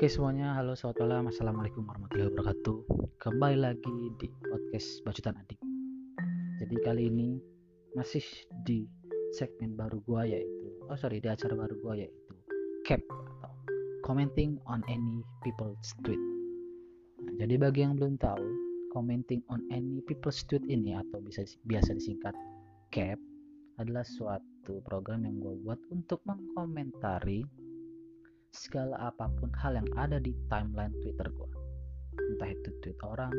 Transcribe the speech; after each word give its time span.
Oke 0.00 0.08
semuanya, 0.08 0.56
halo 0.56 0.72
selamat 0.72 0.96
malam, 1.04 1.24
assalamualaikum 1.28 1.84
warahmatullahi 1.84 2.32
wabarakatuh. 2.32 2.78
Kembali 3.20 3.56
lagi 3.60 3.96
di 4.16 4.32
podcast 4.48 5.04
Bacutan 5.04 5.36
Adik. 5.36 5.60
Jadi 6.56 6.76
kali 6.80 7.12
ini 7.12 7.36
masih 7.92 8.24
di 8.64 8.88
segmen 9.36 9.76
baru 9.76 10.00
gua 10.08 10.24
yaitu, 10.24 10.72
oh 10.88 10.96
sorry 10.96 11.20
di 11.20 11.28
acara 11.28 11.52
baru 11.52 11.76
gua 11.84 12.00
yaitu 12.00 12.32
cap 12.88 13.04
atau 13.12 13.52
commenting 14.00 14.56
on 14.64 14.80
any 14.88 15.20
people's 15.44 15.92
tweet. 16.00 16.16
Nah, 17.20 17.36
jadi 17.36 17.60
bagi 17.60 17.84
yang 17.84 18.00
belum 18.00 18.16
tahu, 18.16 18.48
commenting 18.96 19.44
on 19.52 19.60
any 19.68 20.00
people's 20.08 20.40
tweet 20.48 20.64
ini 20.64 20.96
atau 20.96 21.20
bisa 21.20 21.44
biasa 21.68 21.92
disingkat 21.92 22.32
cap 22.88 23.20
adalah 23.76 24.08
suatu 24.08 24.80
program 24.80 25.28
yang 25.28 25.44
gue 25.44 25.60
buat 25.60 25.80
untuk 25.92 26.24
mengkomentari 26.24 27.44
segala 28.50 28.98
apa 28.98 29.30
pun 29.38 29.50
hal 29.62 29.78
yang 29.78 29.88
ada 29.94 30.18
di 30.18 30.34
timeline 30.50 30.94
Twitter 31.02 31.30
gue 31.30 31.50
entah 32.34 32.50
itu 32.50 32.68
tweet 32.82 32.98
orang 33.06 33.30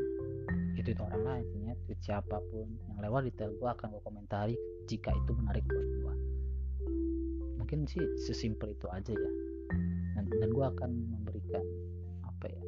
itu 0.75 0.91
tweet 0.91 1.01
orang 1.03 1.21
lain 1.23 1.43
intinya 1.51 1.75
tweet 1.87 1.99
siapa 1.99 2.39
pun 2.51 2.67
yang 2.87 2.99
lewat 3.03 3.27
di 3.27 3.31
Twitter 3.35 3.51
gue 3.59 3.69
akan 3.69 3.87
gue 3.91 4.01
komentari 4.07 4.55
jika 4.87 5.11
itu 5.11 5.31
menarik 5.35 5.63
buat 5.67 5.87
gue 5.99 6.13
mungkin 7.59 7.87
sih 7.87 8.03
sesimpel 8.19 8.75
itu 8.75 8.87
aja 8.91 9.15
ya. 9.15 9.31
Dan, 10.19 10.27
dan 10.27 10.49
gue 10.51 10.65
akan 10.75 10.91
memberikan 11.07 11.63
apa 12.27 12.51
ya 12.51 12.63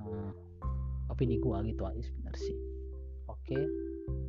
uh, 0.00 0.32
opini 1.12 1.36
gue 1.36 1.56
gitu 1.68 1.84
aja 1.84 2.00
sebenarnya 2.00 2.40
sih. 2.40 2.58
Oke 3.28 3.60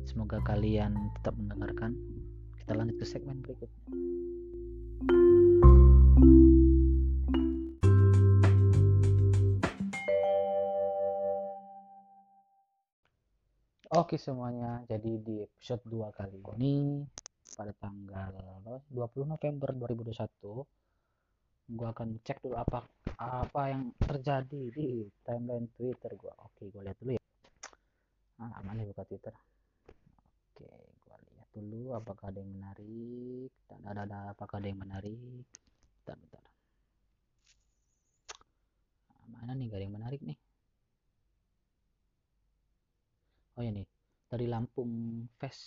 semoga 0.04 0.40
kalian 0.44 0.92
tetap 1.20 1.36
mendengarkan. 1.40 1.96
Kita 2.60 2.76
lanjut 2.76 3.00
ke 3.00 3.06
segmen 3.08 3.40
berikutnya 3.40 4.12
Oke 14.02 14.18
semuanya, 14.18 14.82
jadi 14.90 15.14
di 15.22 15.46
episode 15.46 15.86
2 15.86 16.10
kali 16.10 16.42
ini 16.58 17.06
pada 17.54 17.70
tanggal 17.78 18.34
20 18.90 19.30
November 19.30 19.70
2021 19.78 21.70
gue 21.70 21.86
akan 21.86 22.18
cek 22.26 22.42
dulu 22.42 22.58
apa 22.58 22.82
apa 23.22 23.62
yang 23.70 23.94
terjadi 24.02 24.74
di 24.74 25.06
timeline 25.22 25.70
Twitter 25.78 26.18
gue. 26.18 26.34
Oke, 26.34 26.66
gue 26.74 26.82
lihat 26.82 26.98
dulu 26.98 27.14
ya. 27.14 27.22
Ah, 28.42 28.58
mana 28.66 28.82
buka 28.90 29.06
Twitter? 29.06 29.30
Oke, 30.50 30.66
gue 30.82 31.16
lihat 31.30 31.48
dulu 31.54 31.94
apakah 31.94 32.34
ada 32.34 32.42
yang 32.42 32.58
menarik. 32.58 33.54
Dan 33.70 33.86
ada 33.86 34.02
ada 34.02 34.18
apakah 34.34 34.58
ada 34.58 34.66
yang 34.66 34.82
menarik? 34.82 35.46
Bentar, 36.02 36.18
bentar. 36.18 36.42
Nah, 39.14 39.26
mana 39.30 39.54
nih 39.54 39.70
gak 39.70 39.78
ada 39.78 39.86
yang 39.86 39.94
menarik 39.94 40.18
nih? 40.26 40.34
Oh 43.52 43.60
ya 43.60 43.68
nih, 43.68 43.84
dari 44.32 44.48
Lampung 44.48 44.88
Fest. 45.36 45.60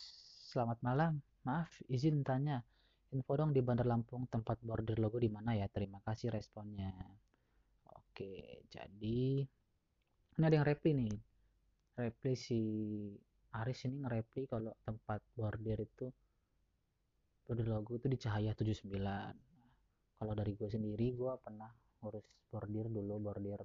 Selamat 0.50 0.82
malam. 0.82 1.22
Maaf, 1.46 1.86
izin 1.86 2.26
tanya. 2.26 2.66
Info 3.14 3.38
dong 3.38 3.54
di 3.54 3.62
Bandar 3.62 3.86
Lampung 3.86 4.26
tempat 4.26 4.58
border 4.66 4.98
logo 4.98 5.22
di 5.22 5.30
mana 5.30 5.54
ya? 5.54 5.70
Terima 5.70 6.02
kasih 6.02 6.34
responnya. 6.34 6.90
Oke, 7.94 8.66
jadi 8.66 9.46
ini 10.34 10.42
ada 10.42 10.56
yang 10.58 10.66
reply 10.66 10.98
nih. 10.98 11.14
Reply 11.94 12.34
si 12.34 12.60
Aris 13.54 13.86
ini 13.86 14.02
nge-reply 14.02 14.50
kalau 14.50 14.74
tempat 14.82 15.22
border 15.38 15.86
itu 15.86 16.10
border 17.46 17.70
logo 17.70 18.02
itu 18.02 18.10
di 18.10 18.18
Cahaya 18.18 18.58
79. 18.58 18.90
Kalau 20.18 20.34
dari 20.34 20.58
gue 20.58 20.66
sendiri, 20.74 21.14
gue 21.14 21.34
pernah 21.38 21.70
ngurus 22.02 22.26
bordir 22.50 22.90
dulu, 22.90 23.30
bordir 23.30 23.62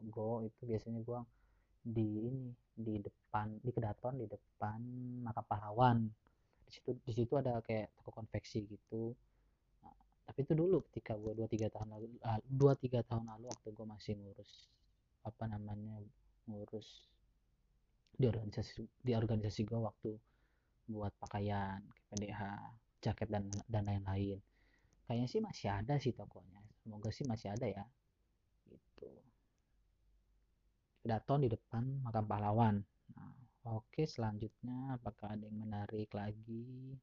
logo 0.00 0.40
itu 0.40 0.64
biasanya 0.64 1.04
gue 1.04 1.20
di 1.82 2.30
ini 2.30 2.46
di 2.72 2.94
depan 3.02 3.58
di 3.58 3.70
kedaton 3.74 4.22
di 4.22 4.26
depan 4.30 4.80
makam 5.26 5.44
pahlawan. 5.44 5.98
Di 6.62 6.70
situ 6.70 6.90
di 7.02 7.12
situ 7.12 7.34
ada 7.34 7.58
kayak 7.60 7.90
toko 7.98 8.22
konveksi 8.22 8.64
gitu. 8.70 9.12
Nah, 9.82 9.94
tapi 10.24 10.46
itu 10.46 10.54
dulu 10.54 10.80
ketika 10.90 11.18
gue 11.18 11.34
dua 11.34 11.48
tiga 11.50 11.68
tahun 11.68 11.88
lalu 11.98 12.06
ah, 12.22 12.38
dua 12.46 12.72
tiga 12.78 13.02
tahun 13.02 13.26
lalu 13.28 13.50
waktu 13.50 13.68
gue 13.74 13.86
masih 13.86 14.14
ngurus 14.16 14.70
apa 15.22 15.44
namanya 15.50 16.02
ngurus 16.46 17.06
di 18.14 18.26
organisasi 18.30 18.82
di 19.02 19.12
organisasi 19.14 19.60
gue 19.66 19.78
waktu 19.78 20.10
buat 20.90 21.14
pakaian 21.18 21.82
PDH 22.10 22.40
jaket 23.02 23.28
dan 23.28 23.50
dan 23.66 23.82
lain-lain. 23.82 24.38
Kayaknya 25.10 25.28
sih 25.28 25.40
masih 25.42 25.68
ada 25.68 25.94
sih 25.98 26.14
tokonya. 26.14 26.62
Semoga 26.82 27.10
sih 27.10 27.26
masih 27.26 27.52
ada 27.52 27.66
ya 27.66 27.84
gitu 28.70 29.31
Daton 31.02 31.42
di 31.42 31.50
depan 31.50 31.82
makam 32.06 32.24
pahlawan. 32.30 32.78
Nah, 33.18 33.34
oke, 33.74 34.06
selanjutnya 34.06 34.94
apakah 34.94 35.34
ada 35.34 35.42
yang 35.42 35.58
menarik 35.58 36.06
lagi? 36.14 36.94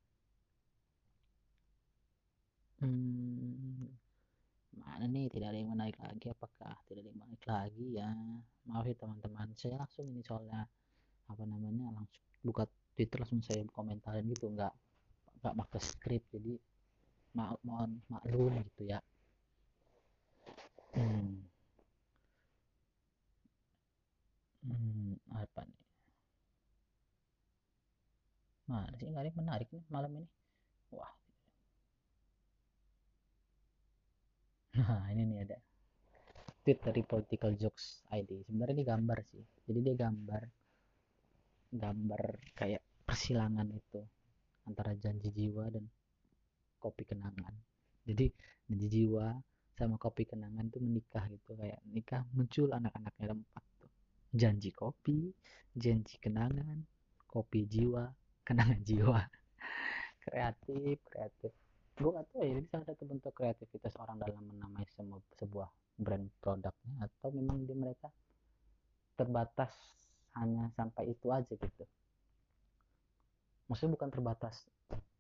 Hmm, 2.80 3.92
mana 4.80 5.04
nih 5.04 5.28
tidak 5.28 5.52
ada 5.52 5.60
yang 5.60 5.76
menarik 5.76 6.00
lagi? 6.00 6.32
Apakah 6.32 6.80
tidak 6.88 7.04
ada 7.04 7.10
yang 7.12 7.20
menarik 7.20 7.44
lagi 7.44 7.88
ya? 8.00 8.10
Maaf 8.72 8.88
ya 8.88 8.96
teman-teman, 8.96 9.52
saya 9.60 9.76
langsung 9.84 10.08
ini 10.08 10.24
soalnya 10.24 10.64
apa 11.28 11.44
namanya 11.44 11.92
langsung 11.92 12.24
buka 12.40 12.64
Twitter 12.96 13.20
langsung 13.20 13.44
saya 13.44 13.68
komentarin 13.76 14.24
gitu, 14.32 14.48
nggak 14.48 14.72
nggak 15.44 15.56
pakai 15.60 15.82
skrip 15.84 16.24
jadi 16.32 16.56
ma 17.36 17.52
mohon 17.68 18.00
maklum 18.08 18.64
gitu 18.64 18.88
ya. 18.88 19.04
Hmm. 20.96 21.49
Hmm, 24.70 25.18
apa 25.34 25.62
nih? 25.66 25.82
Mana 28.70 28.94
sih 29.02 29.10
menarik 29.42 29.68
nih 29.74 29.84
malam 29.90 30.12
ini? 30.22 30.28
Wah. 30.94 31.12
Nah, 34.78 35.10
ini 35.12 35.24
nih 35.30 35.40
ada 35.46 35.58
tweet 36.64 36.80
dari 36.86 37.02
Political 37.02 37.52
Jokes 37.58 38.06
ID. 38.14 38.46
Sebenarnya 38.46 38.76
ini 38.78 38.86
gambar 38.86 39.20
sih. 39.26 39.44
Jadi 39.66 39.80
dia 39.86 39.96
gambar 39.98 40.44
gambar 41.70 42.24
kayak 42.58 42.82
persilangan 43.06 43.70
itu 43.74 44.02
antara 44.70 44.94
janji 44.98 45.30
jiwa 45.34 45.66
dan 45.74 45.86
kopi 46.78 47.04
kenangan. 47.10 47.54
Jadi 48.06 48.26
janji 48.70 48.88
jiwa 48.90 49.34
sama 49.78 49.96
kopi 49.98 50.30
kenangan 50.30 50.70
tuh 50.74 50.82
menikah 50.82 51.26
gitu 51.34 51.58
kayak 51.58 51.80
nikah 51.90 52.22
muncul 52.36 52.70
anak-anaknya 52.70 53.34
empat 53.34 53.64
janji 54.30 54.70
kopi, 54.70 55.34
janji 55.74 56.16
kenangan, 56.22 56.86
kopi 57.26 57.66
jiwa, 57.66 58.10
kenangan 58.48 58.82
jiwa. 58.86 59.22
kreatif, 60.20 61.00
kreatif. 61.10 61.52
Gue 62.00 62.16
gak 62.16 62.32
tahu 62.32 62.46
ya, 62.46 62.56
ini 62.56 62.64
salah 62.72 62.86
satu 62.88 63.04
bentuk 63.04 63.34
kreativitas 63.36 63.92
orang 64.00 64.22
dalam 64.24 64.46
menamai 64.46 64.88
semua, 64.96 65.20
sebuah 65.36 65.68
brand 66.00 66.32
produknya 66.40 66.96
atau 67.04 67.28
memang 67.36 67.68
di 67.68 67.76
mereka 67.76 68.08
terbatas 69.20 69.76
hanya 70.40 70.72
sampai 70.80 71.12
itu 71.12 71.28
aja 71.28 71.52
gitu. 71.52 71.84
Maksudnya 73.68 74.00
bukan 74.00 74.10
terbatas, 74.16 74.64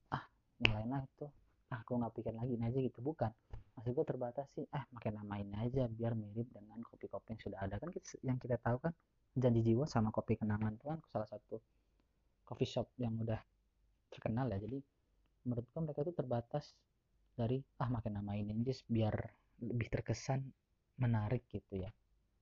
ah 0.07 0.23
lainnya 0.71 1.03
itu, 1.03 1.27
ah 1.73 1.83
gue 1.83 1.95
nggak 1.99 2.13
pikir 2.15 2.33
lagi 2.37 2.55
ini 2.55 2.63
aja 2.63 2.79
gitu, 2.79 2.99
bukan 3.03 3.31
maksud 3.79 3.95
gue 3.95 4.03
terbatas 4.03 4.47
sih. 4.51 4.67
Eh 4.67 4.83
makin 4.91 5.23
namain 5.23 5.47
aja 5.55 5.87
biar 5.87 6.11
mirip 6.11 6.51
dengan 6.51 6.83
kopi-kopi 6.83 7.31
yang 7.31 7.41
sudah 7.41 7.59
ada. 7.63 7.79
Kan 7.79 7.95
kita, 7.95 8.19
yang 8.27 8.35
kita 8.35 8.59
tahu 8.59 8.83
kan 8.83 8.91
janji 9.39 9.63
jiwa 9.63 9.87
sama 9.87 10.11
kopi 10.11 10.35
kenangan 10.35 10.75
itu 10.75 10.85
kan 10.91 10.99
salah 11.07 11.23
satu 11.31 11.55
coffee 12.43 12.67
shop 12.67 12.91
yang 12.99 13.15
udah 13.23 13.39
terkenal 14.11 14.51
ya. 14.51 14.59
Jadi 14.59 14.83
menurut 15.47 15.65
gue 15.71 15.79
mereka 15.79 15.99
itu 16.03 16.11
terbatas 16.11 16.75
dari 17.39 17.63
ah 17.79 17.87
makin 17.87 18.19
namain 18.19 18.51
aja 18.51 18.75
biar 18.91 19.15
lebih 19.63 19.87
terkesan 19.87 20.43
menarik 20.99 21.47
gitu 21.47 21.79
ya. 21.79 21.89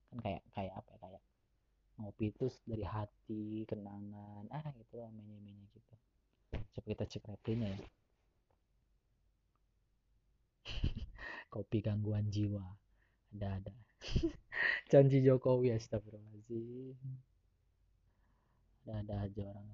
Kan 0.10 0.18
kayak 0.26 0.42
kayak 0.58 0.74
apa 0.74 0.90
ya 0.90 1.00
kayak 1.06 1.24
ngopi 2.02 2.26
itu 2.34 2.46
dari 2.66 2.86
hati 2.86 3.66
kenangan 3.70 4.50
ah 4.50 4.66
gitu 4.74 4.98
lah 4.98 5.14
menye 5.14 5.70
gitu. 5.70 5.94
Coba 6.74 6.88
kita 6.90 7.06
cek 7.06 7.30
replaynya 7.30 7.78
ya 7.78 7.80
kopi 11.48 11.84
gangguan 11.84 12.28
jiwa. 12.28 12.64
Ada 13.36 13.48
ada. 13.62 13.74
Janji 14.92 15.24
Jokowi 15.26 15.74
astagfirullahaladzim. 15.74 16.98
Ada 18.88 18.94
ada 19.04 19.16
aja 19.28 19.42
orang. 19.52 19.68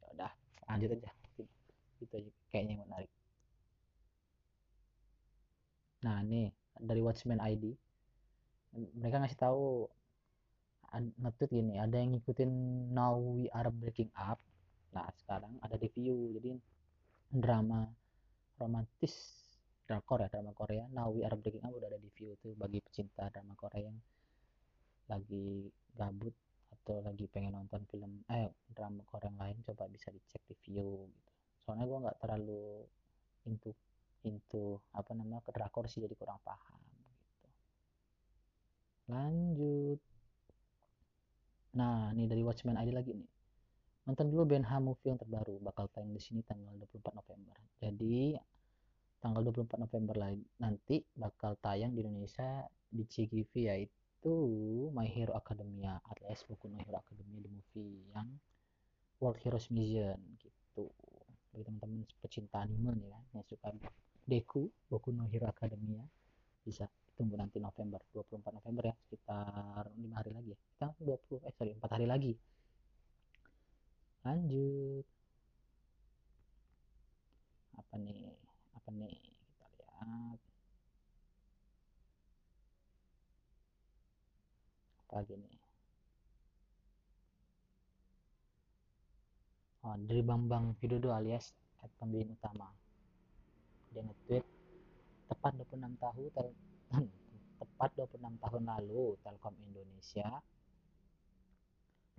Ya 0.00 0.06
udah 0.14 0.32
lanjut 0.68 0.90
aja. 0.96 1.10
Itu 1.98 2.14
aja 2.14 2.30
kayaknya 2.48 2.80
menarik. 2.80 3.10
Nah 6.04 6.22
nih 6.22 6.54
dari 6.78 7.02
Watchmen 7.02 7.42
ID 7.42 7.74
mereka 8.94 9.18
ngasih 9.18 9.40
tahu 9.40 9.88
ngetweet 11.20 11.52
gini 11.52 11.76
ada 11.76 12.00
yang 12.00 12.16
ngikutin 12.16 12.50
Now 12.96 13.16
We 13.18 13.50
Are 13.52 13.68
Breaking 13.68 14.08
Up. 14.16 14.40
Nah 14.96 15.04
sekarang 15.20 15.60
ada 15.60 15.76
review 15.76 16.32
jadi 16.38 16.56
drama 17.28 17.84
romantis 18.58 19.38
drakor 19.88 20.20
ya 20.20 20.28
drama 20.28 20.52
Korea. 20.52 20.84
Now 20.92 21.08
We 21.08 21.24
Are 21.24 21.38
Breaking 21.38 21.64
Up 21.64 21.72
udah 21.72 21.88
ada 21.88 21.96
di 21.96 22.12
view 22.12 22.36
tuh 22.42 22.52
bagi 22.58 22.84
pecinta 22.84 23.30
drama 23.32 23.56
Korea 23.56 23.88
yang 23.88 23.98
lagi 25.08 25.72
gabut 25.96 26.36
atau 26.68 27.00
lagi 27.00 27.24
pengen 27.32 27.56
nonton 27.56 27.88
film 27.88 28.20
eh 28.28 28.52
drama 28.68 29.00
Korea 29.08 29.32
yang 29.32 29.40
lain 29.40 29.56
coba 29.64 29.88
bisa 29.88 30.12
dicek 30.12 30.44
di 30.44 30.54
view 30.60 31.08
gitu. 31.08 31.32
Soalnya 31.64 31.88
gue 31.88 31.98
nggak 32.04 32.18
terlalu 32.20 32.84
into 33.48 33.72
into 34.28 34.76
apa 34.92 35.16
namanya 35.16 35.40
ke 35.40 35.50
drakor 35.56 35.88
sih 35.88 36.04
jadi 36.04 36.12
kurang 36.12 36.36
paham 36.44 36.80
gitu. 36.92 37.48
Lanjut. 39.08 40.00
Nah 41.80 42.12
ini 42.12 42.28
dari 42.28 42.44
Watchmen 42.44 42.76
ID 42.76 42.92
lagi 42.92 43.16
nih. 43.16 43.30
Nonton 44.04 44.28
dulu 44.28 44.48
Ben 44.48 44.64
movie 44.84 45.12
yang 45.12 45.20
terbaru 45.20 45.60
bakal 45.64 45.88
tayang 45.92 46.12
di 46.12 46.20
sini 46.20 46.40
tanggal 46.44 46.72
24 46.76 47.12
November 47.12 47.56
jadi 47.78 48.38
tanggal 49.18 49.42
24 49.50 49.82
November 49.82 50.16
nanti 50.62 51.02
bakal 51.14 51.58
tayang 51.58 51.94
di 51.94 52.06
Indonesia 52.06 52.66
di 52.90 53.02
CGV 53.06 53.52
yaitu 53.70 54.34
My 54.94 55.06
Hero 55.06 55.34
Academia 55.34 55.98
alias 56.14 56.42
buku 56.46 56.70
My 56.70 56.82
Hero 56.82 56.98
Academia 56.98 57.38
di 57.42 57.50
movie 57.50 58.02
yang 58.14 58.28
World 59.18 59.38
Heroes 59.42 59.70
Mission 59.74 60.18
gitu. 60.38 60.90
Bagi 61.50 61.64
teman-teman 61.66 62.06
pecinta 62.22 62.62
anime 62.62 62.94
nih 62.98 63.10
kan 63.10 63.22
yang 63.34 63.46
suka 63.46 63.68
Deku 64.26 64.70
Boku 64.86 65.10
no 65.10 65.26
Hero 65.26 65.50
Academia 65.50 66.02
bisa 66.62 66.86
tunggu 67.18 67.34
nanti 67.34 67.58
November 67.58 67.98
24 68.14 68.54
November 68.54 68.82
ya 68.90 68.94
sekitar 68.94 69.90
lima 69.98 70.22
hari 70.22 70.30
lagi 70.30 70.54
ya. 70.54 70.58
Kita 70.62 70.86
20 71.02 71.46
eh 71.46 71.52
sorry 71.58 71.72
4 71.74 71.94
hari 71.94 72.06
lagi. 72.06 72.32
Lanjut 74.22 75.17
nih 78.04 78.30
apa 78.76 78.88
nih 78.94 79.14
kita 79.18 79.66
lihat. 79.78 80.38
Apa 85.08 85.12
lagi 85.20 85.34
nih? 85.34 85.56
Oh, 89.86 89.96
dari 90.04 90.20
Bambang 90.20 90.76
Widodo 90.82 91.16
alias 91.16 91.54
at 91.80 91.90
pembimbing 91.96 92.36
utama. 92.36 92.68
Dia 93.94 94.04
nge-tweet 94.04 94.44
tepat 95.32 95.52
26 95.56 95.96
tahun 95.96 96.28
tel 96.34 96.48
tepat 97.60 97.90
26 97.96 98.42
tahun 98.42 98.62
lalu 98.68 99.16
Telkom 99.24 99.54
Indonesia 99.64 100.28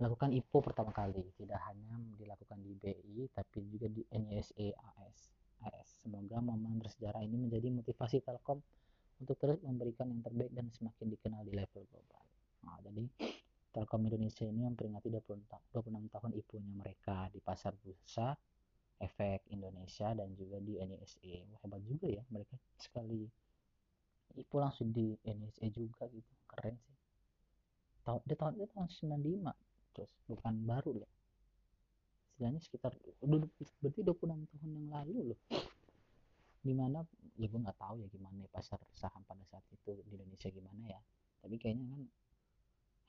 melakukan 0.00 0.32
IPO 0.32 0.58
pertama 0.64 0.90
kali. 0.90 1.20
Tidak 1.36 1.60
hanya 1.68 1.94
dilakukan 2.16 2.58
di 2.64 2.72
BI 2.74 3.28
tapi 3.30 3.58
juga 3.68 3.86
di 3.86 4.02
NISE 4.08 4.72
AS 4.72 5.39
AS. 5.66 6.00
Semoga 6.00 6.40
momen 6.40 6.80
bersejarah 6.80 7.20
ini 7.20 7.36
menjadi 7.36 7.68
motivasi 7.72 8.24
Telkom 8.24 8.60
untuk 9.20 9.36
terus 9.36 9.60
memberikan 9.60 10.08
yang 10.08 10.24
terbaik 10.24 10.52
dan 10.56 10.72
semakin 10.72 11.06
dikenal 11.12 11.42
di 11.44 11.52
level 11.52 11.84
global. 11.88 12.24
Nah, 12.64 12.80
jadi 12.80 13.04
Telkom 13.70 14.02
Indonesia 14.08 14.44
ini 14.48 14.64
memperingati 14.66 15.08
26 15.12 16.08
tahun 16.10 16.30
IPO-nya 16.40 16.72
mereka 16.74 17.28
di 17.30 17.38
pasar 17.38 17.76
bursa 17.78 18.34
efek 19.00 19.48
Indonesia 19.52 20.12
dan 20.12 20.32
juga 20.34 20.60
di 20.60 20.80
NISE. 20.80 21.60
Hebat 21.62 21.80
juga 21.84 22.06
ya 22.08 22.22
mereka 22.32 22.56
sekali 22.80 23.28
IPO 24.36 24.56
langsung 24.58 24.90
di 24.90 25.14
NISE 25.22 25.68
juga 25.70 26.08
gitu. 26.08 26.32
Keren 26.48 26.76
sih. 26.80 26.96
Tahun 28.04 28.20
dia 28.24 28.36
tahun 28.36 28.52
dia 28.56 28.68
tahun 28.72 28.88
95 28.88 29.70
terus 29.94 30.12
bukan 30.24 30.54
baru 30.64 31.04
loh 31.04 31.10
istilahnya 32.40 32.64
sekitar 32.64 32.96
berarti 33.20 34.00
26 34.00 34.48
tahun 34.48 34.70
yang 34.72 34.88
lalu 34.88 35.36
loh 35.36 35.40
di 36.60 36.72
mana 36.76 37.00
ya 37.40 37.48
gue 37.48 37.60
nggak 37.60 37.80
tahu 37.80 38.04
ya 38.04 38.08
gimana 38.12 38.36
ya 38.44 38.50
pasar 38.52 38.76
saham 38.92 39.24
pada 39.24 39.40
saat 39.48 39.64
itu 39.72 39.96
di 40.04 40.16
Indonesia 40.16 40.48
gimana 40.52 40.82
ya. 40.84 41.00
Tapi 41.40 41.56
kayaknya 41.56 41.84
kan 41.88 42.02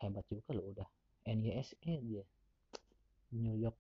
hebat 0.08 0.26
juga 0.32 0.52
loh 0.56 0.72
udah. 0.72 0.90
NYSE 1.28 1.94
dia. 2.02 2.26
New 3.36 3.56
York. 3.60 3.78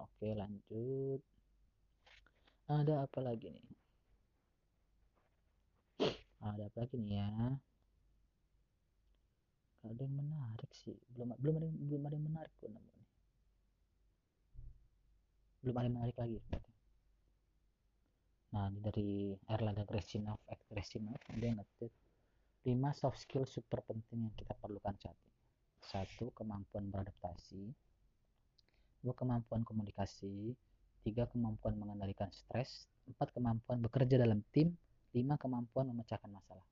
Oke 0.00 0.32
lanjut. 0.32 1.20
Ada 2.68 3.04
apa 3.04 3.18
lagi 3.20 3.52
nih? 3.52 3.68
Ada 6.42 6.72
apa 6.72 6.76
lagi 6.82 6.96
nih 6.96 7.12
ya? 7.20 7.28
Ada 9.84 10.00
yang 10.00 10.14
menarik 10.16 10.70
sih. 10.72 10.96
Belum 11.12 11.36
belum 11.36 11.54
ada 11.60 11.68
belum 11.68 12.02
ada 12.08 12.14
yang 12.16 12.26
menarik 12.26 12.52
kok 12.56 12.72
namanya 12.72 13.02
belum 15.62 15.78
ada 15.78 15.86
yang 15.86 15.96
menarik 15.96 16.16
lagi 16.18 16.38
nah 18.52 18.68
dari 18.68 19.32
Erlangga 19.48 19.88
Gracinov 19.88 20.44
Gracinov 20.68 21.16
dia 21.40 21.56
ngetit 21.56 21.92
5 22.62 22.78
soft 22.94 23.18
skill 23.18 23.42
super 23.42 23.82
penting 23.82 24.22
yang 24.22 24.34
kita 24.38 24.54
perlukan 24.54 24.94
saat 24.94 25.18
ini. 25.18 25.34
Satu 25.82 26.30
kemampuan 26.30 26.94
beradaptasi. 26.94 27.74
Dua 29.02 29.14
kemampuan 29.18 29.66
komunikasi. 29.66 30.54
Tiga 31.02 31.26
kemampuan 31.26 31.74
mengendalikan 31.74 32.30
stres. 32.30 32.86
Empat 33.10 33.34
kemampuan 33.34 33.82
bekerja 33.82 34.14
dalam 34.14 34.46
tim. 34.54 34.78
Lima 35.10 35.34
kemampuan 35.42 35.90
memecahkan 35.90 36.30
masalah. 36.30 36.62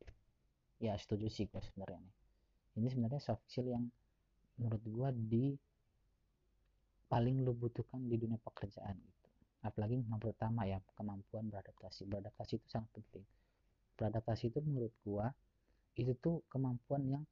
Ya 0.79 0.95
setuju 0.95 1.27
sih 1.27 1.51
gue 1.51 1.59
sebenarnya 1.59 1.99
nih. 1.99 2.15
Ini 2.79 2.87
sebenarnya 2.95 3.19
soft 3.19 3.43
skill 3.51 3.75
yang 3.75 3.91
menurut 4.63 4.83
gue 4.87 5.09
di 5.27 5.45
paling 7.11 7.43
lo 7.43 7.51
butuhkan 7.51 8.07
di 8.07 8.15
dunia 8.15 8.39
pekerjaan 8.39 8.95
gitu 8.95 9.30
apalagi 9.61 10.01
yang 10.01 10.21
pertama 10.21 10.65
ya 10.65 10.81
kemampuan 10.97 11.49
beradaptasi. 11.53 12.09
Beradaptasi 12.09 12.53
itu 12.57 12.67
sangat 12.69 12.91
penting. 12.97 13.25
Beradaptasi 13.97 14.49
itu 14.49 14.59
menurut 14.65 14.95
gua 15.05 15.29
itu 15.99 16.17
tuh 16.17 16.41
kemampuan 16.49 17.05
yang 17.05 17.25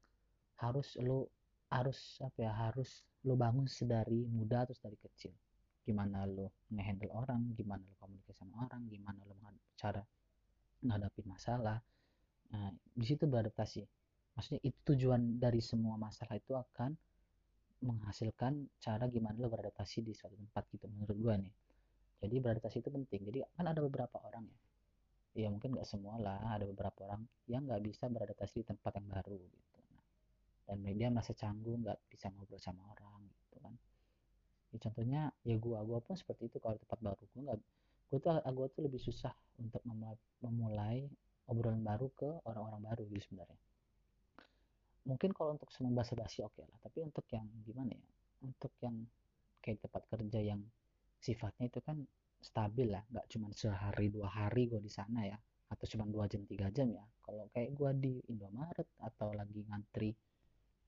harus 0.61 0.99
lo 1.01 1.33
harus 1.73 2.21
apa 2.21 2.39
ya 2.43 2.53
harus 2.53 3.05
lo 3.25 3.37
bangun 3.37 3.65
sedari 3.65 4.29
muda 4.29 4.69
terus 4.69 4.81
dari 4.85 4.99
kecil. 5.01 5.33
Gimana 5.85 6.29
lo 6.29 6.53
ngehandle 6.69 7.09
orang 7.17 7.57
gimana 7.57 7.81
lo 7.81 7.97
komunikasi 7.97 8.37
sama 8.37 8.69
orang 8.69 8.85
gimana 8.93 9.21
lo 9.25 9.35
cara 9.79 10.03
menghadapi 10.85 11.23
masalah. 11.25 11.81
Nah, 12.53 12.73
di 12.73 13.05
situ 13.05 13.25
beradaptasi. 13.25 13.83
Maksudnya 14.37 14.61
itu 14.63 14.79
tujuan 14.95 15.41
dari 15.41 15.59
semua 15.59 15.99
masalah 15.99 16.39
itu 16.39 16.55
akan 16.55 16.95
menghasilkan 17.83 18.67
cara 18.83 19.07
gimana 19.07 19.39
lo 19.39 19.51
beradaptasi 19.51 20.03
di 20.03 20.11
suatu 20.11 20.35
tempat 20.35 20.67
gitu 20.75 20.91
menurut 20.91 21.15
gue 21.15 21.35
nih 21.47 21.55
jadi 22.29 22.45
beradaptasi 22.45 22.85
itu 22.85 22.93
penting. 22.93 23.21
Jadi 23.33 23.39
kan 23.57 23.65
ada 23.65 23.81
beberapa 23.81 24.21
orang 24.21 24.45
ya. 24.45 24.59
Ya 25.39 25.49
mungkin 25.49 25.73
nggak 25.73 25.89
semua 25.89 26.21
lah 26.21 26.61
ada 26.61 26.69
beberapa 26.69 27.09
orang 27.09 27.25
yang 27.49 27.65
nggak 27.65 27.81
bisa 27.89 28.11
beradaptasi 28.11 28.61
di 28.61 28.67
tempat 28.69 28.93
yang 29.01 29.09
baru 29.09 29.39
gitu. 29.41 29.81
Nah, 29.97 30.05
dan 30.69 30.77
dia 30.85 31.09
merasa 31.09 31.33
canggung 31.33 31.87
nggak 31.87 31.99
bisa 32.13 32.29
ngobrol 32.35 32.61
sama 32.61 32.85
orang 32.93 33.25
gitu 33.25 33.57
kan. 33.65 33.75
Ya, 34.69 34.77
contohnya 34.83 35.21
ya 35.47 35.57
gue 35.57 35.79
gue 35.79 35.99
pun 36.05 36.15
seperti 36.15 36.53
itu. 36.53 36.61
Kalau 36.61 36.77
tempat 36.77 36.99
baru 37.01 37.23
gue 37.25 37.43
nggak 37.49 37.59
gue 38.09 38.19
tuh 38.21 38.31
gue 38.37 38.67
tuh 38.73 38.83
lebih 38.85 39.01
susah 39.01 39.33
untuk 39.61 39.81
memulai 40.45 41.09
obrolan 41.49 41.81
baru 41.81 42.13
ke 42.13 42.29
orang-orang 42.45 42.81
baru 42.85 43.03
gitu 43.09 43.33
sebenarnya. 43.33 43.61
Mungkin 45.09 45.33
kalau 45.33 45.57
untuk 45.57 45.73
senang 45.73 45.97
bahasa 45.97 46.13
basi 46.13 46.45
oke 46.45 46.53
okay 46.53 46.69
lah. 46.69 46.79
Tapi 46.85 46.99
untuk 47.01 47.25
yang 47.33 47.49
gimana 47.65 47.97
ya? 47.97 48.05
Untuk 48.45 48.73
yang 48.85 49.09
kayak 49.65 49.81
tempat 49.81 50.03
kerja 50.13 50.41
yang 50.41 50.61
sifatnya 51.19 51.67
itu 51.71 51.81
kan 51.83 51.99
stabil 52.39 52.95
lah 52.95 53.03
nggak 53.11 53.27
cuma 53.35 53.51
sehari 53.51 54.09
dua 54.15 54.31
hari 54.31 54.71
gue 54.71 54.79
di 54.79 54.91
sana 54.91 55.27
ya 55.27 55.39
atau 55.69 55.85
cuma 55.85 56.09
dua 56.09 56.25
jam 56.31 56.43
tiga 56.49 56.73
jam 56.73 56.89
ya. 56.89 57.05
Kalau 57.21 57.45
kayak 57.53 57.77
gue 57.77 57.91
di 58.01 58.15
Indomaret 58.33 58.89
atau 59.05 59.37
lagi 59.37 59.61
ngantri 59.69 60.17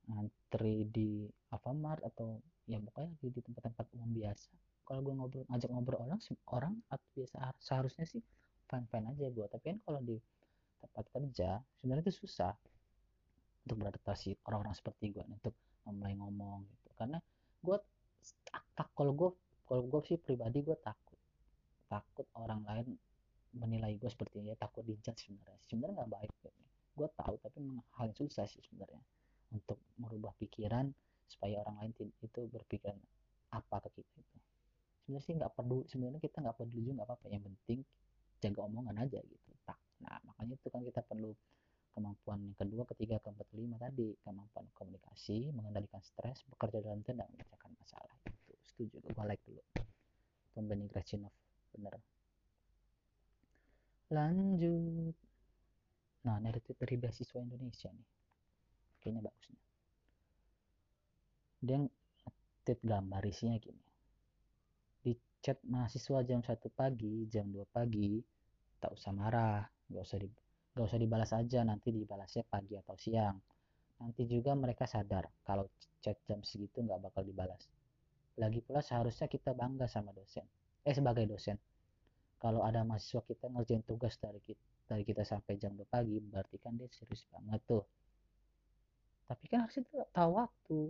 ngantri 0.09 0.89
di 0.89 1.29
Alfamart 1.53 2.01
atau 2.03 2.41
ya 2.65 2.81
pokoknya 2.81 3.13
di, 3.21 3.29
di 3.29 3.41
tempat-tempat 3.45 3.87
umum 3.99 4.11
biasa. 4.11 4.51
Kalau 4.89 5.01
gue 5.05 5.15
ngobrol 5.15 5.45
ngajak 5.53 5.71
ngobrol 5.71 6.01
orang 6.03 6.21
orang 6.51 6.75
atau 6.89 7.07
biasa 7.15 7.37
seharusnya 7.61 8.09
sih 8.09 8.23
fine 8.67 8.87
fine 8.89 9.07
aja 9.13 9.27
gue 9.29 9.47
tapi 9.51 9.65
kan 9.77 9.79
kalau 9.85 10.01
di 10.01 10.17
tempat 10.81 11.05
kerja 11.13 11.61
sebenarnya 11.79 12.09
itu 12.09 12.25
susah 12.25 12.57
untuk 13.69 13.77
beradaptasi 13.85 14.41
orang-orang 14.49 14.75
seperti 14.75 15.13
gue 15.13 15.25
untuk 15.29 15.55
mulai 15.93 16.17
ngomong 16.17 16.65
gitu. 16.65 16.89
Karena 16.97 17.21
gue 17.61 17.77
tak 18.75 18.89
kalau 18.97 19.13
gue 19.13 19.31
kalau 19.71 19.87
gue 19.87 20.03
sih 20.03 20.19
pribadi 20.19 20.67
gue 20.67 20.75
takut. 20.83 21.15
Takut 21.87 22.27
orang 22.35 22.67
lain 22.67 22.99
menilai 23.55 23.95
gue 23.95 24.11
seperti 24.11 24.43
ini 24.43 24.51
ya 24.51 24.59
takut 24.59 24.83
dijat 24.83 25.15
sebenarnya. 25.15 25.63
Sebenarnya 25.63 25.95
nggak 26.03 26.11
baik 26.11 26.33
gitu. 26.43 26.51
gue 26.91 27.09
tahu 27.17 27.39
tapi 27.39 27.63
memang 27.63 27.87
hal 27.97 28.11
yang 28.11 28.19
susah 28.19 28.51
sih 28.51 28.59
sebenarnya. 28.67 28.99
Untuk 29.55 29.79
merubah 29.95 30.35
pikiran 30.43 30.91
supaya 31.31 31.63
orang 31.63 31.87
lain 31.87 31.91
itu 32.03 32.41
berpikiran 32.51 32.99
apa 33.55 33.79
ke 33.87 34.03
kita 34.03 34.11
itu. 34.19 34.39
Sebenarnya 35.07 35.23
sih 35.23 35.35
nggak 35.39 35.53
perlu 35.55 35.87
sebenarnya 35.87 36.19
kita 36.19 36.43
nggak 36.43 36.57
peduli 36.59 36.91
juga 36.91 37.07
apa-apa. 37.07 37.31
Yang 37.31 37.43
penting 37.55 37.79
jaga 38.43 38.61
omongan 38.67 38.97
aja 39.07 39.23
gitu. 39.23 39.51
Tak 39.63 39.79
nah 40.03 40.19
makanya 40.27 40.59
itu 40.59 40.67
kan 40.67 40.83
kita 40.83 41.07
perlu 41.07 41.31
kemampuan 41.95 42.43
yang 42.43 42.59
kedua 42.59 42.83
ketiga 42.91 43.23
keempat 43.23 43.47
kelima 43.55 43.79
tadi. 43.79 44.19
Kemampuan 44.19 44.67
komunikasi 44.75 45.55
mengendalikan 45.55 46.03
stres 46.03 46.43
bekerja 46.51 46.83
dalam 46.83 47.07
dan 47.07 47.23
memecahkan 47.23 47.71
masalah 47.79 48.19
setuju 48.81 48.97
gue 49.05 49.25
like 49.29 49.45
dulu. 49.45 49.61
Pembanding 50.57 50.89
Krashinov 50.89 51.37
bener. 51.77 52.01
Lanjut. 54.09 55.17
Nah 56.25 56.41
ini 56.41 56.49
tweet 56.65 56.81
dari 56.81 56.97
beasiswa 56.97 57.39
Indonesia 57.45 57.93
nih. 57.93 58.09
Kayaknya 59.05 59.21
bagus 59.29 59.47
nih 59.53 59.61
dia 61.61 61.77
tweet 62.65 62.81
gambar 62.81 63.23
isinya 63.29 63.61
gini. 63.61 63.85
Di 65.05 65.13
chat 65.45 65.61
mahasiswa 65.69 66.25
jam 66.25 66.41
1 66.41 66.57
pagi 66.73 67.29
jam 67.29 67.53
2 67.53 67.69
pagi 67.69 68.17
tak 68.81 68.97
usah 68.97 69.13
marah. 69.13 69.61
Gak 69.93 70.03
usah 70.09 70.19
di 70.25 70.29
gak 70.73 70.87
usah 70.89 71.01
dibalas 71.01 71.31
aja 71.37 71.61
nanti 71.69 71.93
dibalasnya 71.93 72.49
pagi 72.49 72.81
atau 72.81 72.97
siang. 72.97 73.37
Nanti 74.01 74.25
juga 74.25 74.57
mereka 74.57 74.89
sadar 74.89 75.29
kalau 75.45 75.69
chat 76.01 76.17
jam 76.25 76.41
segitu 76.41 76.81
nggak 76.81 77.13
bakal 77.13 77.21
dibalas 77.21 77.61
lagi 78.39 78.63
pula 78.63 78.85
seharusnya 78.85 79.27
kita 79.27 79.57
bangga 79.57 79.91
sama 79.91 80.15
dosen 80.15 80.47
eh 80.85 80.95
sebagai 80.97 81.29
dosen. 81.29 81.61
Kalau 82.41 82.65
ada 82.65 82.81
mahasiswa 82.81 83.21
kita 83.21 83.53
ngerjain 83.53 83.85
tugas 83.85 84.17
dari 84.17 84.41
kita 84.41 84.65
dari 84.89 85.07
kita 85.07 85.23
sampai 85.23 85.55
jam 85.61 85.77
2 85.77 85.87
pagi 85.87 86.19
berarti 86.19 86.57
kan 86.59 86.75
dia 86.75 86.89
serius 86.91 87.23
banget 87.31 87.61
tuh. 87.69 87.85
Tapi 89.29 89.45
kan 89.47 89.69
harusnya 89.69 89.87
tahu 90.11 90.31
waktu. 90.35 90.81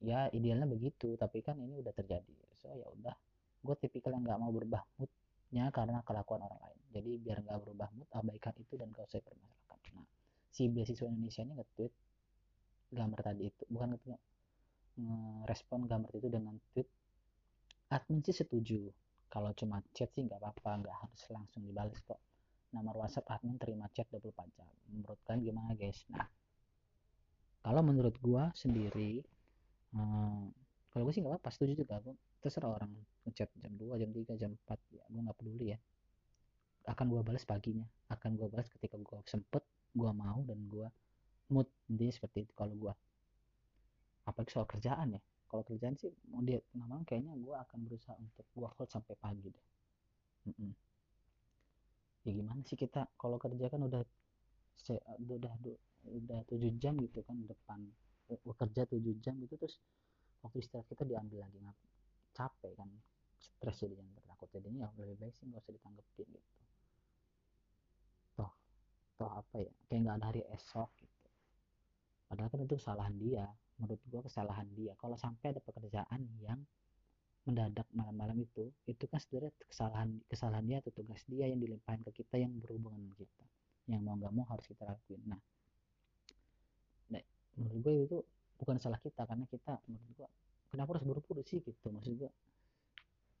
Ya 0.00 0.30
idealnya 0.30 0.64
begitu 0.64 1.18
tapi 1.18 1.42
kan 1.42 1.58
ini 1.58 1.82
udah 1.82 1.92
terjadi. 1.92 2.32
So 2.62 2.72
ya 2.72 2.86
udah. 2.86 3.16
Gue 3.60 3.76
tipikal 3.76 4.14
yang 4.14 4.24
nggak 4.24 4.38
mau 4.38 4.54
berubah 4.54 4.86
moodnya 4.96 5.68
karena 5.74 6.00
kelakuan 6.06 6.46
orang 6.46 6.60
lain. 6.70 6.80
Jadi 6.94 7.10
biar 7.18 7.42
nggak 7.44 7.58
berubah 7.66 7.88
mood 7.92 8.08
abaikan 8.14 8.54
itu 8.56 8.78
dan 8.78 8.88
gak 8.94 9.10
usah 9.10 9.20
permasalahkan 9.20 9.92
nah 9.92 10.06
si 10.54 10.72
beasiswa 10.72 11.04
Indonesia 11.04 11.44
ini 11.44 11.52
nge-tweet 11.60 11.92
gambar 12.94 13.20
tadi 13.20 13.42
itu. 13.50 13.62
Bukan 13.68 13.98
nge 13.98 14.16
ngerespon 14.96 15.84
gambar 15.84 16.12
itu 16.16 16.28
dengan 16.32 16.56
tweet 16.72 16.88
admin 17.92 18.20
sih 18.24 18.34
setuju. 18.34 18.88
Kalau 19.28 19.52
cuma 19.52 19.82
chat 19.92 20.08
sih 20.16 20.24
nggak 20.24 20.40
apa-apa 20.40 20.86
nggak 20.86 20.96
harus 20.96 21.22
langsung 21.30 21.62
dibalas 21.62 21.98
kok. 22.02 22.18
Nomor 22.72 23.04
WhatsApp 23.04 23.28
admin 23.30 23.60
terima 23.60 23.86
chat 23.92 24.08
24 24.08 24.56
jam. 24.56 24.68
Menurut 24.90 25.18
kalian 25.28 25.40
gimana 25.44 25.72
guys? 25.76 26.00
Nah 26.10 26.26
kalau 27.66 27.82
menurut 27.82 28.14
gua 28.22 28.54
sendiri 28.54 29.26
hmm, 29.90 30.54
kalau 30.96 31.02
gue 31.04 31.12
sih 31.12 31.20
nggak 31.20 31.36
apa-apa 31.36 31.50
setuju 31.52 31.84
juga. 31.84 32.00
Gue 32.00 32.16
terserah 32.40 32.72
orang 32.72 32.88
ngechat 33.28 33.52
jam 33.60 33.72
2 33.76 34.00
jam 34.00 34.10
3 34.16 34.40
jam 34.40 34.50
4 34.64 34.96
ya 34.96 35.04
gue 35.12 35.20
nggak 35.20 35.36
peduli 35.36 35.76
ya. 35.76 35.78
Akan 36.88 37.12
gue 37.12 37.20
balas 37.20 37.44
paginya. 37.44 37.84
Akan 38.08 38.32
gue 38.40 38.48
balas 38.48 38.72
ketika 38.72 38.96
gue 38.96 39.18
sempet 39.28 39.60
gue 39.92 40.10
mau 40.16 40.40
dan 40.48 40.56
gue 40.64 40.88
mood 41.52 41.68
intinya 41.92 42.12
seperti 42.16 42.48
itu. 42.48 42.52
Kalau 42.56 42.72
gue 42.72 42.92
apalagi 44.26 44.50
soal 44.50 44.66
kerjaan 44.66 45.16
ya. 45.16 45.20
Kalau 45.46 45.62
kerjaan 45.62 45.94
sih 45.94 46.10
mau 46.26 46.42
dia 46.42 46.58
malam 46.74 47.06
kayaknya 47.06 47.38
gue 47.38 47.54
akan 47.54 47.78
berusaha 47.86 48.18
untuk 48.18 48.44
gue 48.50 48.66
hold 48.66 48.90
sampai 48.90 49.14
pagi 49.14 49.46
deh. 49.46 49.66
Mm 50.50 50.54
-mm. 50.54 50.72
ya 52.26 52.30
gimana 52.34 52.60
sih 52.66 52.74
kita? 52.74 53.06
Kalau 53.14 53.38
kerja 53.38 53.70
kan 53.70 53.86
udah 53.86 54.02
udah 55.22 55.54
udah 56.06 56.40
tujuh 56.50 56.70
jam 56.78 56.98
gitu 57.02 57.22
kan 57.22 57.38
depan 57.46 57.82
bekerja 58.26 58.86
tujuh 58.90 59.14
jam 59.22 59.38
gitu 59.38 59.54
terus 59.54 59.78
waktu 60.42 60.62
istirahat 60.62 60.90
kita 60.90 61.06
diambil 61.06 61.46
lagi. 61.46 61.62
Ngap 61.62 61.78
capek 62.34 62.74
kan 62.74 62.90
stres 63.38 63.78
jadi 63.78 63.94
yang 63.94 64.10
takut 64.26 64.50
jadinya 64.50 64.90
ya 64.90 65.06
lebih 65.06 65.16
baik 65.22 65.34
sih 65.38 65.46
nggak 65.46 65.62
usah 65.62 65.72
ditanggepin 65.78 66.28
gitu. 66.34 66.50
Toh 68.34 68.52
toh 69.14 69.30
apa 69.30 69.56
ya 69.62 69.72
kayak 69.86 70.00
nggak 70.02 70.16
ada 70.18 70.26
hari 70.34 70.42
esok 70.50 70.90
gitu. 70.98 71.30
Padahal 72.26 72.50
kan 72.50 72.60
itu 72.66 72.74
kesalahan 72.74 73.14
dia 73.14 73.46
menurut 73.76 74.00
gua 74.08 74.22
kesalahan 74.24 74.68
dia. 74.72 74.92
Kalau 74.96 75.16
sampai 75.16 75.52
ada 75.52 75.60
pekerjaan 75.60 76.20
yang 76.40 76.60
mendadak 77.46 77.86
malam-malam 77.94 78.42
itu 78.42 78.74
itu 78.90 79.06
kan 79.06 79.22
sebenarnya 79.22 79.54
kesalahan 79.70 80.18
kesalahan 80.26 80.66
dia 80.66 80.82
atau 80.82 80.90
tugas 80.90 81.22
dia 81.30 81.46
yang 81.46 81.62
dilimpahin 81.62 82.02
ke 82.02 82.22
kita 82.22 82.42
yang 82.42 82.50
berhubungan 82.58 82.98
dengan 82.98 83.14
kita 83.14 83.44
yang 83.86 84.02
mau 84.02 84.18
nggak 84.18 84.34
mau 84.34 84.46
harus 84.50 84.66
kita 84.66 84.82
lakuin. 84.82 85.22
Nah, 85.30 85.38
nah 87.06 87.22
menurut 87.54 87.78
gue 87.86 87.94
itu 88.10 88.18
bukan 88.58 88.82
salah 88.82 88.98
kita 88.98 89.22
karena 89.22 89.46
kita 89.46 89.78
menurut 89.86 90.10
gue 90.18 90.28
kenapa 90.74 90.98
harus 90.98 91.06
buru-buru 91.06 91.42
sih 91.46 91.62
gitu? 91.62 91.86
Maksud 91.94 92.18
gue 92.18 92.30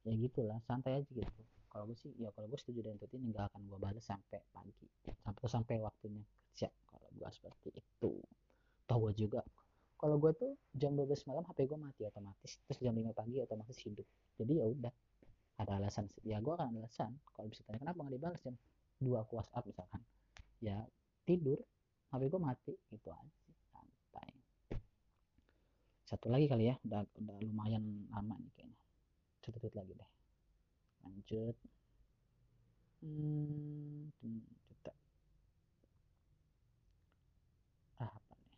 ya 0.06 0.14
gitulah 0.14 0.62
santai 0.70 1.02
aja 1.02 1.10
gitu. 1.10 1.42
Kalau 1.66 1.90
gue 1.90 1.98
sih 1.98 2.14
ya 2.14 2.30
kalau 2.30 2.46
gue 2.46 2.58
setuju 2.62 2.86
dengan 2.86 3.02
ini 3.10 3.34
nggak 3.34 3.50
akan 3.50 3.60
gue 3.66 3.78
balas 3.82 4.06
sampai 4.06 4.38
pagi 4.54 4.86
sampai 5.02 5.44
sampai 5.50 5.76
waktunya 5.82 6.22
kerja. 6.56 6.72
Kalau 6.88 7.08
gue 7.12 7.28
seperti 7.28 7.68
itu. 7.74 8.12
Tahu 8.86 8.98
gue 9.10 9.14
juga 9.28 9.42
kalau 9.96 10.16
gue 10.20 10.32
tuh 10.36 10.52
jam 10.76 10.92
12 10.92 11.08
malam 11.28 11.44
HP 11.48 11.68
gue 11.68 11.78
mati 11.80 12.02
otomatis. 12.04 12.60
Terus 12.68 12.78
jam 12.80 12.94
5 12.94 13.16
pagi 13.16 13.40
otomatis 13.40 13.76
hidup. 13.80 14.06
Jadi 14.36 14.52
ya 14.60 14.66
udah 14.68 14.92
ada 15.56 15.72
alasan 15.80 16.04
ya 16.22 16.36
gue 16.40 16.52
akan 16.52 16.76
alasan. 16.76 17.16
Kalau 17.32 17.48
bisa 17.48 17.64
tanya 17.64 17.80
kenapa 17.80 17.98
nggak 18.04 18.14
dibalas 18.20 18.40
jam 18.44 18.54
2 19.00 19.22
aku 19.24 19.32
WhatsApp 19.40 19.64
misalkan. 19.64 20.00
Ya 20.60 20.84
tidur 21.24 21.58
HP 22.12 22.22
gue 22.28 22.40
mati. 22.40 22.72
Gitu 22.92 23.08
aja 23.08 23.52
santai. 23.72 24.30
Satu 26.06 26.28
lagi 26.28 26.46
kali 26.46 26.70
ya 26.70 26.76
udah 26.84 27.02
udah 27.16 27.36
lumayan 27.40 28.06
lama 28.12 28.36
nih 28.36 28.52
kayaknya. 28.52 28.78
Satu 29.40 29.58
lagi 29.72 29.92
deh. 29.96 30.10
Lanjut. 31.08 31.56
Hmm, 33.06 34.08
kita 34.66 34.92
ah 38.02 38.10
apa 38.10 38.34
nih 38.40 38.52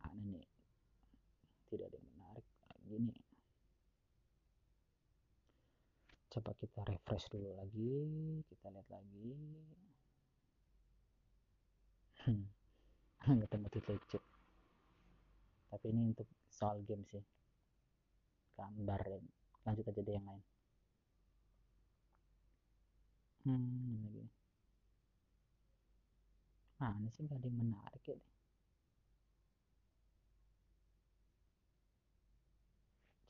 mana 0.00 0.22
nih 0.32 0.46
tidak 1.70 1.86
ada 1.92 1.96
yang 1.96 2.08
menarik 2.16 2.46
lagi 2.66 2.96
nih 2.98 3.20
coba 6.34 6.50
kita 6.58 6.82
refresh 6.82 7.30
dulu 7.30 7.54
lagi 7.54 7.94
kita 8.50 8.66
lihat 8.74 8.88
lagi. 8.90 9.30
Hmm. 12.26 12.50
ketemu 13.46 13.66
tweet 13.70 13.86
lucu 13.86 14.18
tapi 15.70 15.90
ini 15.90 16.14
untuk 16.14 16.30
soal 16.46 16.78
game 16.86 17.02
sih. 17.02 17.18
Gambar 18.54 19.18
lanjut 19.66 19.90
aja 19.90 20.00
deh 20.06 20.14
yang 20.14 20.26
lain. 20.26 20.42
Hmm 23.42 24.06
lagi. 24.06 24.24
Ini 26.78 27.10
sih 27.10 27.26
gak 27.26 27.42
menarik 27.42 28.02
ya 28.06 28.14
deh 28.14 28.33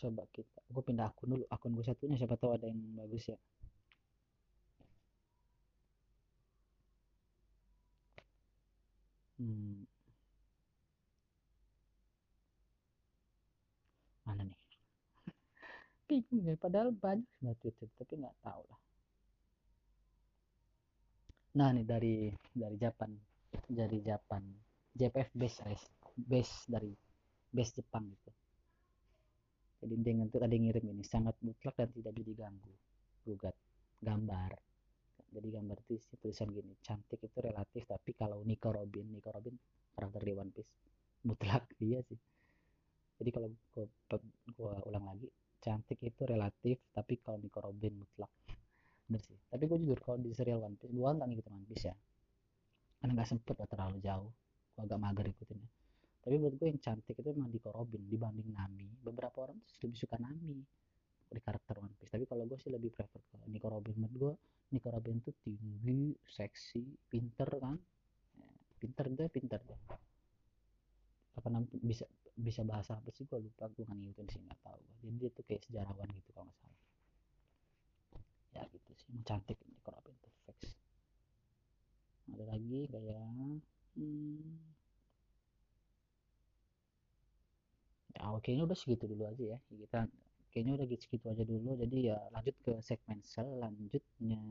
coba 0.05 0.23
kita 0.37 0.61
gue 0.69 0.83
pindah 0.85 1.09
akun 1.09 1.29
dulu 1.33 1.45
akun 1.49 1.73
gue 1.73 1.85
satunya 1.89 2.17
siapa 2.21 2.37
tahu 2.37 2.53
ada 2.57 2.69
yang 2.69 2.81
bagus 3.01 3.25
ya. 3.33 3.39
Hmm. 9.39 9.89
mana 14.25 14.43
nih? 14.49 14.61
Bingung 16.09 16.45
ya 16.49 16.57
padahal 16.61 16.93
banyak 16.93 17.29
sebenarnya 17.41 17.61
tweet 17.61 17.93
tapi 17.97 18.15
nggak 18.21 18.37
tahu 18.45 18.63
lah. 18.69 18.81
Nah 21.57 21.69
nih 21.73 21.87
dari 21.89 22.17
dari 22.53 22.77
Japan 22.77 23.11
dari 23.69 23.99
Japan. 24.05 24.43
JPF 24.95 25.31
base 25.35 25.59
base 26.15 26.55
dari 26.71 26.95
base 27.51 27.73
Jepang 27.83 28.07
gitu 28.07 28.44
jadi 29.85 30.01
dengan 30.01 30.33
itu 30.33 30.41
ada 30.41 30.49
yang 30.49 30.65
ngirim 30.73 30.97
ini 30.97 31.05
sangat 31.05 31.37
mutlak 31.45 31.77
dan 31.77 31.93
tidak 31.93 32.17
diganggu. 32.17 32.73
Gugat. 33.29 33.53
Gambar. 34.01 34.57
Jadi 35.29 35.49
gambar 35.53 35.77
itu 35.85 36.01
tulisan 36.17 36.49
gini 36.49 36.73
cantik 36.81 37.21
itu 37.21 37.39
relatif 37.45 37.85
tapi 37.85 38.17
kalau 38.17 38.41
Nico 38.49 38.73
Robin 38.73 39.13
Nico 39.13 39.29
Robin 39.29 39.53
karakter 39.93 40.25
di 40.25 40.33
One 40.33 40.53
Piece. 40.57 40.73
Mutlak 41.29 41.69
dia 41.77 42.01
sih. 42.09 42.17
Jadi 43.21 43.29
kalau 43.29 43.53
gua, 43.77 43.85
gua 44.57 44.73
ulang 44.89 45.05
lagi 45.05 45.29
cantik 45.61 46.01
itu 46.01 46.25
relatif 46.25 46.81
tapi 46.97 47.21
kalau 47.21 47.37
Nico 47.37 47.61
Robin 47.61 47.93
mutlak. 48.01 48.33
Bener 49.05 49.21
sih. 49.21 49.37
Tapi 49.53 49.69
gue 49.69 49.79
jujur 49.85 50.01
kalau 50.01 50.17
di 50.17 50.33
serial 50.33 50.65
One 50.65 50.81
Piece 50.81 50.97
gue 50.97 51.05
nggak 51.05 51.29
ngikutin 51.29 51.53
One 51.53 51.69
Piece 51.69 51.93
ya. 51.93 51.95
Karena 53.05 53.21
nggak 53.21 53.29
sempet 53.29 53.55
lah 53.61 53.69
terlalu 53.69 54.01
jauh. 54.01 54.33
Gue 54.73 54.83
agak 54.89 54.97
mager 54.97 55.29
ikutinnya 55.29 55.84
tapi 56.25 56.41
buat 56.41 56.57
gue 56.57 56.67
yang 56.73 56.81
cantik 56.81 57.21
itu 57.21 57.29
emang 57.29 57.53
Nico 57.53 57.69
Robin 57.69 58.01
dibanding 58.09 58.49
Nami. 58.49 58.89
Beberapa 59.05 59.45
orang 59.45 59.61
tuh 59.61 59.77
lebih 59.85 59.99
suka 60.01 60.17
Nami 60.17 60.57
di 61.29 61.41
karakter 61.45 61.85
One 61.85 61.93
Piece. 62.01 62.09
Tapi 62.17 62.25
kalau 62.25 62.49
gue 62.49 62.57
sih 62.57 62.73
lebih 62.73 62.89
prefer 62.97 63.21
ke 63.29 63.37
Nico 63.53 63.69
Robin. 63.69 63.93
Menurut 64.01 64.17
gue 64.17 64.33
Nico 64.73 64.89
Robin 64.89 65.21
tuh 65.21 65.37
tinggi 65.45 66.17
seksi 66.25 67.13
pinter 67.13 67.49
kan? 67.61 67.77
Ya, 68.41 68.49
pinter 68.81 69.05
deh 69.13 69.29
pinter 69.29 69.61
deh 69.61 69.81
apa 71.35 71.49
namanya 71.51 71.79
bisa 71.83 72.07
bisa 72.35 72.63
bahasa 72.67 72.99
apa 72.99 73.11
sih? 73.11 73.27
Gue 73.27 73.43
lupa 73.43 73.67
gue 73.71 73.83
nggak 73.87 73.99
ngikutin 73.99 74.27
sih 74.31 74.41
nggak 74.43 74.61
tahu. 74.63 74.83
Jadi 75.03 75.15
dia 75.19 75.31
tuh 75.35 75.45
kayak 75.47 75.63
sejarawan 75.67 76.09
gitu 76.15 76.31
kalau 76.35 76.47
nggak 76.47 76.59
salah. 76.63 76.81
Ya 78.55 78.63
gitu 78.71 78.91
sih. 78.95 79.07
Emang 79.11 79.27
cantik 79.27 79.59
kalau 79.83 79.99
apa 79.99 80.09
itu 80.11 80.29
fix. 80.47 80.59
Ada 82.31 82.45
lagi 82.47 82.81
kayak 82.91 83.23
hmm, 83.99 84.54
oke 88.35 88.43
kayaknya 88.51 88.67
udah 88.67 88.79
segitu 88.79 89.07
dulu 89.07 89.31
aja 89.31 89.45
ya. 89.55 89.59
Kita 89.71 90.11
kayaknya 90.51 90.73
udah 90.83 90.87
gitu 90.91 91.03
segitu 91.07 91.27
aja 91.31 91.45
dulu. 91.47 91.71
Jadi 91.79 91.97
ya 92.11 92.19
lanjut 92.35 92.57
ke 92.67 92.73
segmen 92.83 93.23
selanjutnya. 93.23 94.43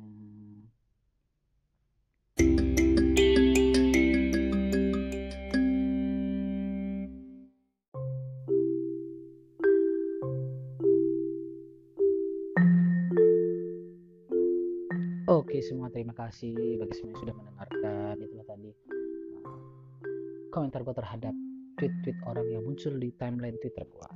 Oke 15.27 15.59
semua 15.59 15.91
terima 15.91 16.15
kasih 16.15 16.55
bagi 16.79 16.95
semua 16.95 17.11
yang 17.11 17.19
sudah 17.19 17.35
mendengarkan. 17.35 18.15
Itulah 18.23 18.47
tadi 18.47 18.71
uh, 19.43 19.59
komentar 20.55 20.87
gue 20.87 20.95
terhadap 20.95 21.35
tweet-tweet 21.83 22.15
orang 22.23 22.47
yang 22.47 22.63
muncul 22.63 22.95
di 22.95 23.11
timeline 23.19 23.59
Twitter 23.59 23.83
gue 23.83 24.09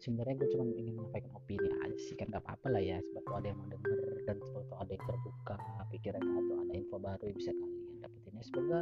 sebenarnya 0.00 0.34
gue 0.40 0.48
cuma 0.56 0.64
ingin 0.72 0.96
menyampaikan 0.96 1.32
opini 1.36 1.68
aja 1.84 1.98
sih 2.00 2.16
kan 2.16 2.32
gak 2.32 2.40
apa-apa 2.40 2.72
lah 2.72 2.80
ya. 2.82 2.98
Sebab 3.12 3.36
ada 3.36 3.52
yang 3.52 3.58
mau 3.60 3.68
denger 3.68 4.00
dan 4.24 4.36
sebab 4.40 4.64
ada 4.80 4.90
yang 4.96 5.04
terbuka 5.04 5.56
pikirannya 5.92 6.34
atau 6.40 6.56
ada 6.64 6.72
info 6.72 6.96
baru 6.96 7.24
yang 7.28 7.36
bisa 7.36 7.52
kalian 7.52 8.00
dapetin 8.00 8.32
ya. 8.32 8.42
Semoga 8.48 8.80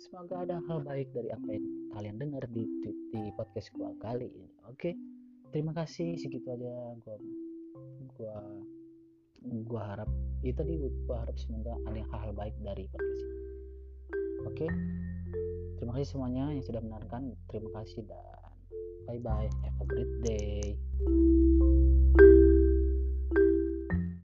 semoga 0.00 0.34
ada 0.48 0.56
hal 0.64 0.78
baik 0.82 1.08
dari 1.12 1.28
apa 1.30 1.48
yang 1.52 1.66
kalian 1.92 2.16
dengar 2.16 2.44
di 2.50 2.64
di 3.12 3.22
podcast 3.36 3.68
gue 3.76 3.90
kali 4.00 4.26
ini. 4.32 4.48
Oke 4.72 4.96
terima 5.52 5.76
kasih. 5.76 6.16
Segitu 6.16 6.48
aja 6.48 6.96
gue 7.04 7.16
gue 8.16 8.36
gue 9.44 9.82
harap 9.84 10.08
itu 10.40 10.56
tadi 10.56 10.80
gue 10.80 11.16
harap 11.16 11.36
semoga 11.36 11.76
ada 11.84 12.00
hal-hal 12.00 12.32
baik 12.32 12.56
dari 12.64 12.88
podcast 12.88 13.20
ini. 13.28 13.44
Oke 14.48 14.66
terima 15.84 16.00
kasih 16.00 16.16
semuanya 16.16 16.48
yang 16.48 16.64
sudah 16.64 16.80
menonton. 16.80 17.36
terima 17.52 17.68
kasih 17.76 18.08
dan 18.08 18.48
bye 19.04 19.20
bye 19.20 19.52
have 19.60 19.76
a 19.76 19.84
great 19.84 20.08
day 20.24 20.72